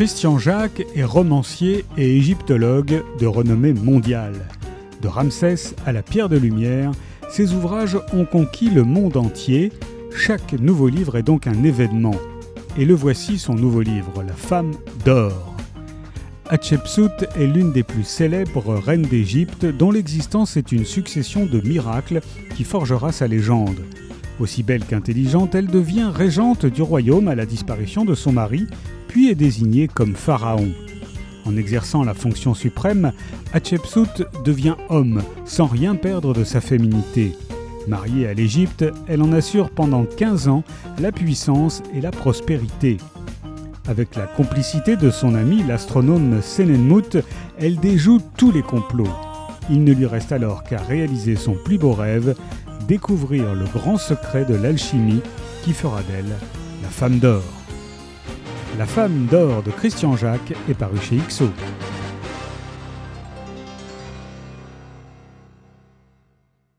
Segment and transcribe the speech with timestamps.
[0.00, 4.48] Christian Jacques est romancier et égyptologue de renommée mondiale.
[5.02, 6.92] De Ramsès à la pierre de lumière,
[7.28, 9.70] ses ouvrages ont conquis le monde entier.
[10.16, 12.14] Chaque nouveau livre est donc un événement.
[12.78, 14.72] Et le voici son nouveau livre, La femme
[15.04, 15.54] d'or.
[16.48, 22.22] Hatshepsut est l'une des plus célèbres reines d'Égypte dont l'existence est une succession de miracles
[22.56, 23.84] qui forgera sa légende.
[24.38, 28.66] Aussi belle qu'intelligente, elle devient régente du royaume à la disparition de son mari,
[29.10, 30.68] puis est désignée comme pharaon.
[31.44, 33.12] En exerçant la fonction suprême,
[33.52, 37.32] Hatshepsut devient homme, sans rien perdre de sa féminité.
[37.88, 40.62] Mariée à l'Égypte, elle en assure pendant 15 ans
[41.00, 42.98] la puissance et la prospérité.
[43.88, 47.18] Avec la complicité de son ami l'astronome Senenmut,
[47.58, 49.10] elle déjoue tous les complots.
[49.70, 52.36] Il ne lui reste alors qu'à réaliser son plus beau rêve,
[52.86, 55.22] découvrir le grand secret de l'alchimie
[55.64, 56.36] qui fera d'elle
[56.82, 57.59] la femme d'or.
[58.78, 61.50] La femme d'or de Christian Jacques est parue chez XO.